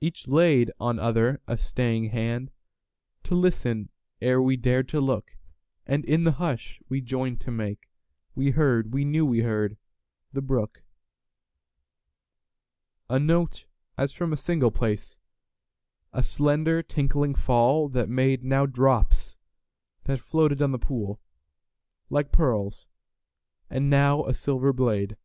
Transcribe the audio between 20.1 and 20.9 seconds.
floated on the